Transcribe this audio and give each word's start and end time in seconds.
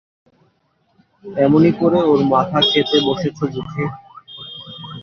এমনি 1.25 1.71
করে 1.79 1.99
ওর 2.03 2.21
মাথা 2.31 2.59
খেতে 2.69 2.97
বসেছ 3.07 3.37
বুঝি? 3.53 3.83